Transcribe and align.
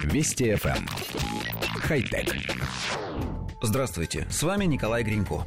Вести 0.00 0.44
FM. 0.52 0.76
Эм. 0.78 0.86
Хай-тек. 1.80 2.34
Здравствуйте, 3.60 4.26
с 4.30 4.42
вами 4.42 4.64
Николай 4.64 5.02
Гринько. 5.02 5.46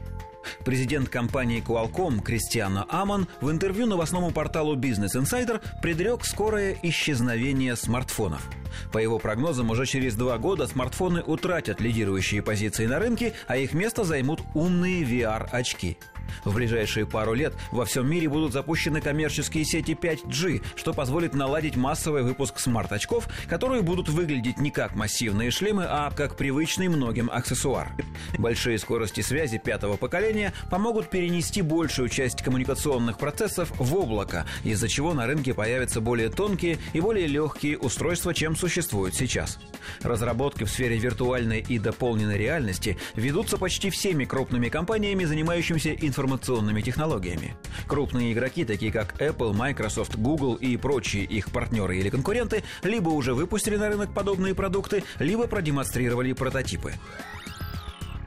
Президент 0.63 1.09
компании 1.09 1.61
Qualcomm 1.61 2.21
Кристиана 2.21 2.85
Аман 2.89 3.27
в 3.41 3.49
интервью 3.51 3.87
новостному 3.87 4.31
порталу 4.31 4.75
Business 4.75 5.15
Insider 5.15 5.61
предрек 5.81 6.23
скорое 6.25 6.77
исчезновение 6.83 7.75
смартфонов. 7.75 8.47
По 8.91 8.97
его 8.97 9.19
прогнозам, 9.19 9.69
уже 9.69 9.85
через 9.85 10.15
два 10.15 10.37
года 10.37 10.67
смартфоны 10.67 11.21
утратят 11.21 11.81
лидирующие 11.81 12.41
позиции 12.41 12.85
на 12.85 12.99
рынке, 12.99 13.33
а 13.47 13.57
их 13.57 13.73
место 13.73 14.03
займут 14.03 14.41
умные 14.53 15.03
VR-очки– 15.03 15.97
в 16.43 16.53
ближайшие 16.53 17.05
пару 17.05 17.33
лет 17.33 17.53
во 17.71 17.85
всем 17.85 18.09
мире 18.09 18.29
будут 18.29 18.53
запущены 18.53 19.01
коммерческие 19.01 19.65
сети 19.65 19.97
5G, 19.99 20.63
что 20.75 20.93
позволит 20.93 21.33
наладить 21.33 21.75
массовый 21.75 22.23
выпуск 22.23 22.59
смарт-очков, 22.59 23.27
которые 23.47 23.81
будут 23.81 24.09
выглядеть 24.09 24.59
не 24.59 24.71
как 24.71 24.95
массивные 24.95 25.51
шлемы, 25.51 25.85
а 25.87 26.11
как 26.11 26.35
привычный 26.35 26.87
многим 26.87 27.29
аксессуар. 27.31 27.91
Большие 28.37 28.77
скорости 28.77 29.21
связи 29.21 29.57
пятого 29.57 29.97
поколения 29.97 30.53
помогут 30.69 31.09
перенести 31.09 31.61
большую 31.61 32.09
часть 32.09 32.41
коммуникационных 32.41 33.17
процессов 33.17 33.71
в 33.77 33.95
облако, 33.95 34.45
из-за 34.63 34.87
чего 34.87 35.13
на 35.13 35.27
рынке 35.27 35.53
появятся 35.53 36.01
более 36.01 36.29
тонкие 36.29 36.77
и 36.93 36.99
более 36.99 37.27
легкие 37.27 37.77
устройства, 37.77 38.33
чем 38.33 38.55
существуют 38.55 38.64
сейчас. 38.67 39.59
Разработки 40.01 40.63
в 40.63 40.69
сфере 40.69 40.97
виртуальной 40.97 41.59
и 41.59 41.79
дополненной 41.79 42.37
реальности 42.37 42.97
ведутся 43.15 43.57
почти 43.57 43.89
всеми 43.89 44.25
крупными 44.25 44.69
компаниями, 44.69 45.25
занимающимися 45.25 45.93
информационными 45.93 46.81
технологиями. 46.81 47.55
Крупные 47.87 48.33
игроки, 48.33 48.65
такие 48.65 48.91
как 48.91 49.19
Apple, 49.21 49.53
Microsoft, 49.53 50.15
Google 50.15 50.55
и 50.55 50.77
прочие 50.77 51.23
их 51.23 51.51
партнеры 51.51 51.97
или 51.97 52.09
конкуренты, 52.09 52.63
либо 52.83 53.09
уже 53.09 53.33
выпустили 53.33 53.77
на 53.77 53.89
рынок 53.89 54.13
подобные 54.13 54.55
продукты, 54.55 55.03
либо 55.19 55.47
продемонстрировали 55.47 56.33
прототипы. 56.33 56.93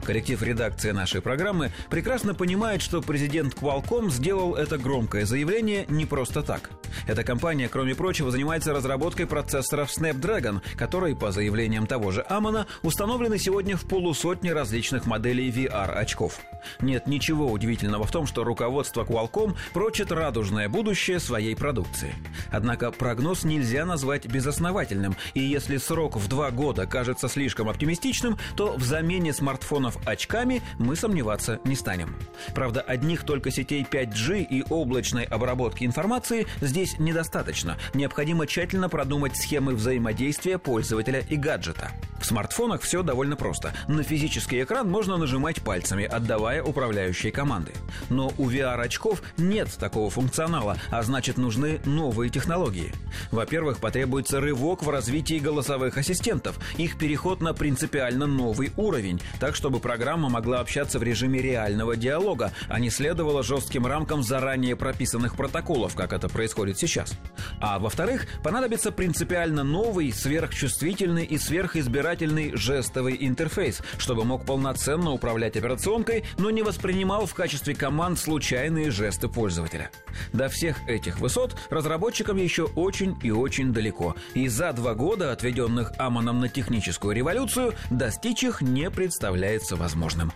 Коллектив 0.09 0.41
редакции 0.41 0.89
нашей 0.89 1.21
программы 1.21 1.71
прекрасно 1.91 2.33
понимает, 2.33 2.81
что 2.81 2.99
президент 2.99 3.53
Qualcomm 3.53 4.09
сделал 4.09 4.55
это 4.55 4.79
громкое 4.79 5.23
заявление 5.23 5.85
не 5.87 6.07
просто 6.07 6.41
так. 6.41 6.71
Эта 7.05 7.23
компания, 7.23 7.69
кроме 7.69 7.93
прочего, 7.93 8.31
занимается 8.31 8.73
разработкой 8.73 9.27
процессоров 9.27 9.95
Snapdragon, 9.95 10.61
которые, 10.75 11.15
по 11.15 11.31
заявлениям 11.31 11.85
того 11.85 12.09
же 12.09 12.25
Амона, 12.27 12.65
установлены 12.81 13.37
сегодня 13.37 13.77
в 13.77 13.83
полусотне 13.83 14.51
различных 14.51 15.05
моделей 15.05 15.51
VR-очков. 15.51 16.39
Нет 16.81 17.05
ничего 17.05 17.51
удивительного 17.51 18.05
в 18.05 18.11
том, 18.11 18.25
что 18.25 18.43
руководство 18.43 19.03
Qualcomm 19.03 19.55
прочит 19.73 20.11
радужное 20.11 20.69
будущее 20.69 21.19
своей 21.19 21.55
продукции. 21.55 22.15
Однако 22.51 22.89
прогноз 22.91 23.43
нельзя 23.43 23.85
назвать 23.85 24.25
безосновательным, 24.25 25.15
и 25.35 25.41
если 25.41 25.77
срок 25.77 26.17
в 26.17 26.27
два 26.27 26.49
года 26.49 26.87
кажется 26.87 27.27
слишком 27.27 27.69
оптимистичным, 27.69 28.39
то 28.55 28.75
в 28.75 28.83
замене 28.83 29.33
смартфонов 29.33 29.98
очками 30.05 30.61
мы 30.77 30.95
сомневаться 30.95 31.59
не 31.65 31.75
станем. 31.75 32.15
Правда, 32.53 32.81
одних 32.81 33.23
только 33.23 33.51
сетей 33.51 33.85
5G 33.89 34.43
и 34.43 34.63
облачной 34.69 35.23
обработки 35.23 35.83
информации 35.83 36.47
здесь 36.61 36.99
недостаточно. 36.99 37.77
Необходимо 37.93 38.47
тщательно 38.47 38.89
продумать 38.89 39.35
схемы 39.35 39.73
взаимодействия 39.73 40.57
пользователя 40.57 41.23
и 41.29 41.35
гаджета. 41.35 41.91
В 42.19 42.25
смартфонах 42.25 42.81
все 42.81 43.01
довольно 43.01 43.35
просто. 43.35 43.73
На 43.87 44.03
физический 44.03 44.61
экран 44.61 44.89
можно 44.89 45.17
нажимать 45.17 45.61
пальцами, 45.61 46.05
отдавая 46.05 46.61
управляющие 46.61 47.31
команды. 47.31 47.71
Но 48.09 48.31
у 48.37 48.49
VR-очков 48.49 49.21
нет 49.37 49.69
такого 49.79 50.09
функционала, 50.09 50.77
а 50.91 51.01
значит 51.01 51.37
нужны 51.37 51.79
новые 51.85 52.29
технологии. 52.29 52.91
Во-первых, 53.31 53.79
потребуется 53.79 54.41
рывок 54.41 54.83
в 54.83 54.89
развитии 54.89 55.39
голосовых 55.39 55.97
ассистентов, 55.97 56.59
их 56.77 56.97
переход 56.97 57.41
на 57.41 57.53
принципиально 57.53 58.27
новый 58.27 58.71
уровень, 58.75 59.21
так 59.39 59.55
чтобы 59.55 59.79
программа 59.79 60.29
могла 60.29 60.59
общаться 60.59 60.99
в 60.99 61.03
режиме 61.03 61.41
реального 61.41 61.95
диалога, 61.95 62.51
а 62.67 62.79
не 62.79 62.89
следовала 62.89 63.43
жестким 63.43 63.85
рамкам 63.85 64.23
заранее 64.23 64.75
прописанных 64.75 65.35
протоколов, 65.35 65.95
как 65.95 66.11
это 66.13 66.27
происходит 66.27 66.77
сейчас. 66.77 67.13
А 67.61 67.79
во-вторых, 67.79 68.27
понадобится 68.43 68.91
принципиально 68.91 69.63
новый, 69.63 70.11
сверхчувствительный 70.11 71.23
и 71.23 71.37
сверхизбирательный 71.37 72.08
жестовый 72.55 73.17
интерфейс, 73.19 73.81
чтобы 73.97 74.25
мог 74.25 74.45
полноценно 74.45 75.11
управлять 75.11 75.57
операционкой, 75.57 76.23
но 76.37 76.49
не 76.49 76.63
воспринимал 76.63 77.25
в 77.25 77.33
качестве 77.33 77.75
команд 77.75 78.19
случайные 78.19 78.91
жесты 78.91 79.27
пользователя. 79.27 79.91
До 80.33 80.49
всех 80.49 80.77
этих 80.87 81.19
высот 81.19 81.55
разработчикам 81.69 82.37
еще 82.37 82.63
очень 82.63 83.17
и 83.23 83.31
очень 83.31 83.73
далеко, 83.73 84.15
и 84.33 84.47
за 84.47 84.73
два 84.73 84.93
года, 84.93 85.31
отведенных 85.31 85.93
Амоном 85.97 86.39
на 86.39 86.49
техническую 86.49 87.15
революцию, 87.15 87.73
достичь 87.89 88.43
их 88.43 88.61
не 88.61 88.89
представляется 88.89 89.75
возможным. 89.75 90.31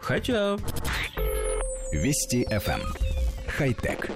Хотя... 0.00 0.56
Вести 1.92 2.44
FM. 2.44 2.82
Хай-тек. 3.46 4.10